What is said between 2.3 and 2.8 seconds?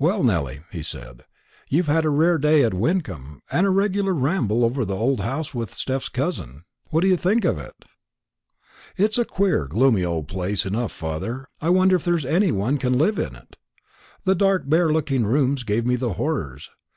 day at